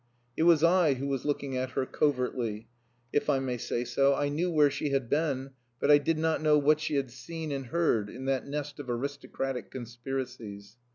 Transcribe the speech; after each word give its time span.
It 0.35 0.41
was 0.49 0.63
I 0.63 0.95
who 0.95 1.05
was 1.05 1.25
looking 1.25 1.55
at 1.55 1.73
her 1.73 1.85
covertly 1.85 2.67
if 3.13 3.29
I 3.29 3.37
may 3.37 3.57
say 3.59 3.83
so. 3.85 4.15
I 4.15 4.29
knew 4.29 4.49
where 4.49 4.71
she 4.71 4.89
had 4.89 5.11
been, 5.11 5.51
but 5.79 5.91
I 5.91 5.99
did 5.99 6.17
not 6.17 6.41
know 6.41 6.57
what 6.57 6.79
she 6.79 6.95
had 6.95 7.11
seen 7.11 7.51
and 7.51 7.67
heard 7.67 8.09
in 8.09 8.25
that 8.25 8.47
nest 8.47 8.79
of 8.79 8.89
aristocratic 8.89 9.69
conspiracies. 9.69 10.75